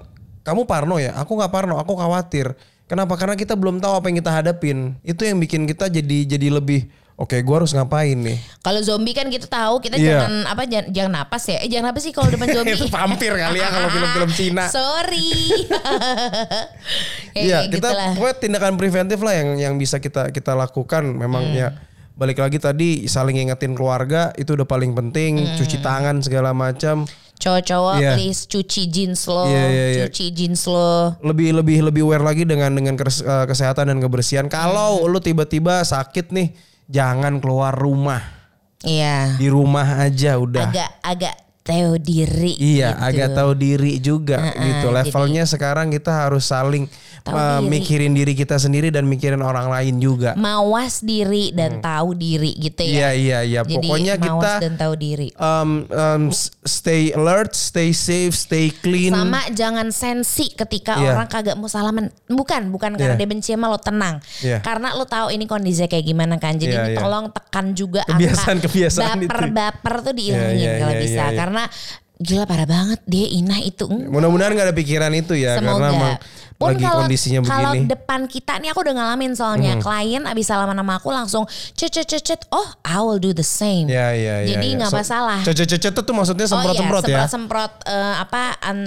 [0.43, 2.51] kamu parno ya aku nggak parno aku khawatir
[2.93, 6.49] kenapa karena kita belum tahu apa yang kita hadapin itu yang bikin kita jadi jadi
[6.53, 6.85] lebih
[7.17, 10.21] oke gua harus ngapain nih Kalau zombie kan kita tahu kita Iya.
[10.21, 11.57] jangan apa jangan, jangan napas ya.
[11.61, 12.75] Eh jangan apa sih kalau depan zombie?
[12.75, 15.29] itu vampir kali ya kalau film-film Cina Sorry.
[17.33, 21.01] Iya, gitu kita pokoknya tindakan preventif lah yang yang bisa kita kita lakukan.
[21.07, 21.57] Memang Hmm.
[21.57, 21.69] ya
[22.13, 25.41] balik lagi tadi saling ingetin keluarga itu udah paling penting.
[25.41, 25.57] Hmm.
[25.57, 27.09] Cuci tangan segala macam.
[27.43, 28.15] Cowok-cowok Iya.
[28.15, 30.05] please cuci jeans lo, Iya, iya, iya.
[30.07, 31.19] cuci jeans lo.
[31.19, 34.47] Lebih lebih lebih aware lagi dengan dengan eh, kesehatan dan kebersihan.
[34.47, 35.11] Kalau Hmm.
[35.11, 36.55] lu tiba-tiba sakit nih,
[36.87, 38.23] jangan keluar rumah.
[38.83, 39.35] Iya.
[39.35, 40.71] Di rumah aja udah.
[40.71, 42.59] Agak agak tahu diri.
[42.59, 43.07] Iya, gitu.
[43.07, 44.91] agak tahu diri juga gitu.
[44.91, 46.91] Levelnya sekarang kita harus saling
[47.23, 47.63] diri.
[47.63, 50.35] mikirin diri kita sendiri dan mikirin orang lain juga.
[50.35, 52.91] mawas diri dan tahu diri gitu ya.
[52.91, 53.61] Iya iya iya.
[53.63, 55.29] Jadi Pokoknya kita mawas dan tahu diri.
[55.39, 56.23] um, um,
[56.67, 59.15] stay alert, stay safe, stay clean.
[59.15, 61.15] Sama jangan sensi ketika Iya.
[61.15, 62.11] orang kagak mau salaman.
[62.27, 63.23] Bukan, bukan karena Iya.
[63.23, 64.19] dia benci sama lo tenang.
[64.43, 64.59] Iya.
[64.61, 66.59] Karena lo tahu ini kondisinya kayak gimana kan.
[66.59, 66.99] Jadi ini iya.
[66.99, 69.31] tolong tekan juga Kebiasaan-kebiasaan itu.
[69.31, 71.15] baper-baper tuh diilangin Iya, iya, kalau iya, bisa.
[71.15, 71.39] iya, iya.
[71.39, 73.85] Karena that gila parah banget dia inah itu.
[73.85, 74.09] Mm.
[74.09, 75.83] Mudah-mudahan gak ada pikiran itu ya Semoga.
[75.83, 76.15] karena emang
[76.55, 77.91] Pun lagi kalau kondisinya kalau begini.
[77.91, 79.83] depan kita nih aku udah ngalamin soalnya Hmm.
[79.83, 81.43] klien abis salaman sama aku langsung
[81.75, 83.91] cet cet cet cet oh I will do the same.
[83.91, 84.55] Ya ya ya.
[84.55, 84.79] Jadi ya.
[84.79, 85.43] nggak masalah.
[85.43, 87.11] Cocet-cocet tuh maksudnya semprot-semprot oh, ya.
[87.11, 88.43] iya, semprot-semprot eh, apa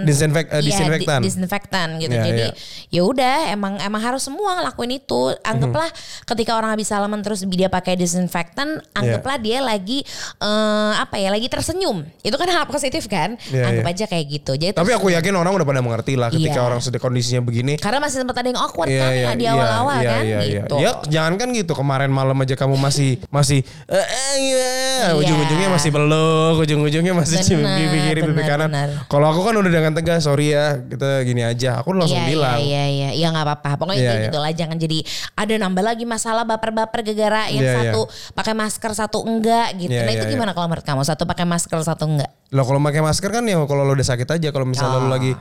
[0.07, 1.19] Disinfek- iya, disinfektan.
[1.19, 2.15] di- disinfektan gitu.
[2.15, 2.55] Iya, Jadi iya.
[2.91, 5.35] ya udah emang emang harus semua ngelakuin itu.
[5.41, 5.99] Anggaplah Hmm.
[6.25, 9.99] ketika orang habis salaman terus dia pakai disinfektan, anggaplah dia lagi
[10.39, 12.07] eh, apa ya, lagi tersenyum.
[12.21, 13.24] Itu kan hal positif kan?
[13.49, 13.93] Iya, Anggap iya.
[13.97, 14.51] aja kayak gitu.
[14.53, 16.67] Jadi Tapi terus- aku yakin orang udah pada mengerti lah ketika Iya.
[16.67, 17.73] orang sedang kondisinya begini.
[17.81, 20.39] karena masih sempat ada yang awkward Iya, kan iya, di iya, awal-awal iya, kan iya,
[20.39, 20.61] iya.
[20.61, 20.75] gitu.
[20.77, 24.69] Ya jangan kan gitu kemarin malam aja kamu masih masih eh, eh, iya.
[25.05, 25.09] Iya.
[25.15, 28.69] ujung-ujungnya masih peluk, ujung-ujungnya masih cium pipi kiri pipi kanan.
[29.07, 31.79] Kalau aku kan udah dengan tegas, sorry ya, kita gini aja.
[31.79, 32.57] Aku langsung Iya, bilang.
[32.59, 33.69] Iya iya iya, ya nggak apa-apa.
[33.77, 34.23] Pokoknya iya.
[34.27, 34.51] gitu lah.
[34.51, 34.99] Jangan jadi
[35.35, 37.75] ada nambah lagi masalah baper-baper gegara yang iya.
[37.91, 39.93] satu pakai masker satu enggak gitu.
[39.93, 41.01] Iya, nah iya, itu gimana kalau menurut kamu?
[41.05, 42.31] Satu pakai masker satu enggak?
[42.53, 45.13] Loh kalau pakai masker kan ya kalau lo udah sakit aja kalau misalnya lo Ah.
[45.15, 45.31] lagi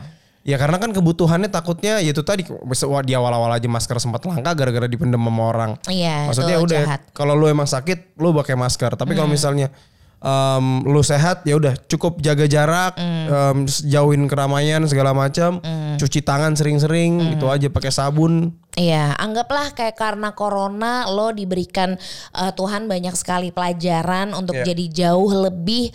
[0.45, 2.45] ya karena kan kebutuhannya takutnya ya itu tadi
[2.85, 5.71] wah, di awal-awal aja masker sempat langka gara-gara dipendam sama orang.
[5.89, 6.83] Iya, Maksudnya udah.
[6.85, 7.01] Hmm.
[7.11, 8.93] kalau lo emang sakit lo pakai masker.
[8.93, 9.73] Tapi kalau misalnya
[10.21, 13.25] em, lo sehat ya udah cukup jaga jarak, Hmm.
[13.29, 15.61] em, jauhin keramaian segala macam,
[15.97, 17.33] cuci tangan sering-sering Hmm.
[17.37, 18.53] itu aja pakai sabun.
[18.73, 21.97] Iya, anggaplah kayak karena corona lo diberikan
[22.35, 24.73] eh, Tuhan banyak sekali pelajaran untuk Iya.
[24.73, 25.93] jadi jauh lebih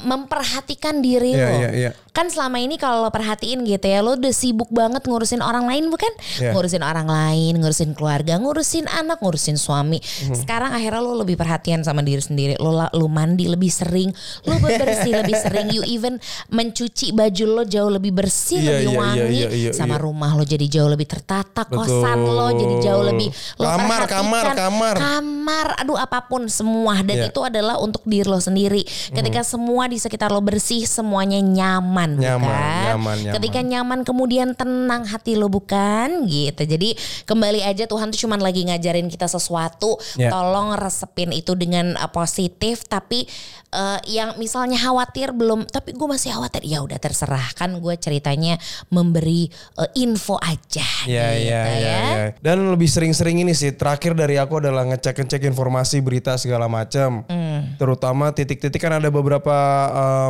[0.00, 1.54] memperhatikan diri Iya, lo.
[1.60, 1.90] iya, iya.
[2.12, 5.88] Kan selama ini kalau lo perhatiin gitu ya, lo udah sibuk banget ngurusin orang lain
[5.88, 6.12] bukan?
[6.36, 6.52] Iya.
[6.52, 9.96] Ngurusin orang lain, ngurusin keluarga, ngurusin anak, ngurusin suami.
[9.96, 10.36] Mhm.
[10.36, 12.60] Sekarang akhirnya lo lebih perhatian sama diri sendiri.
[12.60, 14.12] Lo lo mandi lebih sering,
[14.44, 15.72] lo bebersih lebih sering.
[15.72, 16.20] You even
[16.52, 19.20] mencuci baju lo jauh lebih bersih, Iya, lebih iya, wangi.
[19.32, 20.04] iya, iya, sama iya.
[20.04, 24.94] rumah lo jadi jauh lebih tertata, kosan lo jadi jauh lebih lo Kamar, kamar, kamar.
[25.00, 27.28] kamar, aduh apa pun semua dan Iya.
[27.32, 28.84] itu adalah untuk diri lo sendiri.
[29.16, 32.82] Ketika semua di sekitar lo bersih, semuanya nyaman, Nyaman, bukan?
[32.88, 33.34] nyaman, nyaman.
[33.38, 36.62] Ketika nyaman kemudian tenang hati lo bukan gitu.
[36.66, 40.30] Jadi kembali aja Tuhan tuh cuman lagi ngajarin kita sesuatu, Iya.
[40.30, 43.24] tolong resepin itu dengan uh, positif tapi
[43.72, 48.60] uh, yang misalnya khawatir belum tapi gue masih khawatir ya udah terserah kan gue ceritanya
[48.92, 51.96] memberi uh, info aja Iya gitu iya iya.
[52.02, 52.26] iya.
[52.38, 57.24] Dan lebih sering-sering ini sih terakhir dari aku adalah ngecek-ngecek informasi berita segala macam.
[57.26, 57.74] Hmm.
[57.76, 59.54] Terutama titik-titik kan ada beberapa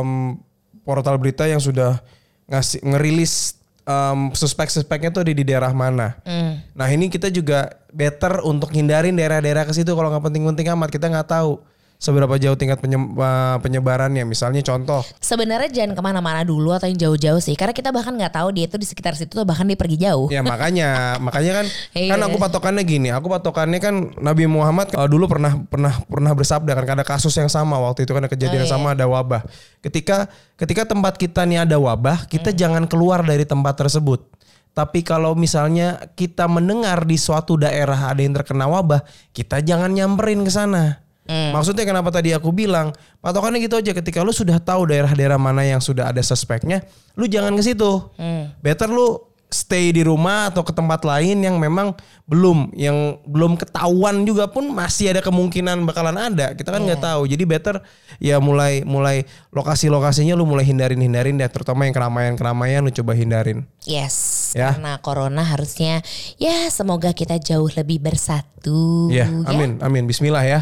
[0.01, 0.37] em,
[0.83, 1.99] portal berita yang sudah
[2.47, 6.19] ngasih ngerilis em, suspek-suspeknya tuh di, di daerah mana.
[6.23, 6.59] Hmm.
[6.75, 11.07] Nah ini kita juga better untuk hindarin daerah-daerah ke situ kalau nggak penting-penting amat kita
[11.11, 11.59] nggak tahu
[12.03, 14.27] seberapa jauh tingkat uh, penyebarannya.
[14.27, 17.55] Misalnya contoh, Sebenarnya jangan ke mana-mana dulu atau yang jauh-jauh sih.
[17.55, 20.27] Karena kita bahkan nggak tahu dia tuh di sekitar situ tuh bahkan dia pergi jauh.
[20.27, 20.89] ya makanya
[21.25, 22.27] makanya kan kan Iya.
[22.27, 26.99] aku patokannya gini, aku patokannya kan Nabi Muhammad uh, dulu pernah pernah pernah bersabda kan
[26.99, 28.73] ada kasus yang sama waktu itu kan ada kejadian Oh, iya.
[28.75, 29.47] sama ada wabah.
[29.79, 30.27] Ketika
[30.59, 32.59] ketika tempat kita nih ada wabah, kita Hmm.
[32.59, 34.27] jangan keluar dari tempat tersebut.
[34.73, 40.41] Tapi kalau misalnya kita mendengar di suatu daerah ada yang terkena wabah, kita jangan nyamperin
[40.41, 40.97] ke sana.
[41.23, 41.55] Hmm.
[41.55, 42.91] Maksudnya kenapa tadi aku bilang
[43.23, 46.83] patokannya gitu aja ketika lu sudah tahu daerah-daerah mana yang sudah ada suspeknya,
[47.15, 48.11] lu jangan ke situ.
[48.19, 48.51] Hmm.
[48.59, 51.93] Better lu stay di rumah atau ke tempat lain yang memang
[52.25, 56.57] belum yang belum ketahuan juga pun masih ada kemungkinan bakalan ada.
[56.57, 57.07] Kita kan nggak Iya.
[57.13, 57.21] tahu.
[57.29, 57.75] Jadi better
[58.17, 63.69] ya mulai mulai lokasi-lokasinya lu mulai hindarin-hindarin deh terutama yang keramaian-keramaian lu coba hindarin.
[63.85, 64.73] Yes, Ya.
[64.73, 66.01] karena corona harusnya
[66.41, 69.13] ya semoga kita jauh lebih bersatu.
[69.13, 70.09] Ya, amin, amin.
[70.09, 70.59] Bismillah ya.